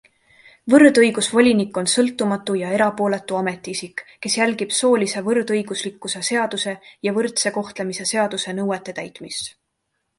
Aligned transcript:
Võrdõigusvolinik 0.73 1.77
on 1.81 1.89
sõltumatu 1.91 2.55
ja 2.61 2.71
erapooletu 2.77 3.37
ametiisik, 3.41 4.03
kes 4.25 4.39
jälgib 4.41 4.75
soolise 4.79 5.25
võrdõiguslikkuse 5.31 6.27
seaduse 6.33 6.77
ja 7.09 7.17
võrdse 7.21 7.57
kohtlemise 7.61 8.11
seaduse 8.17 8.61
nõuete 8.63 9.01
täitmist. 9.03 9.59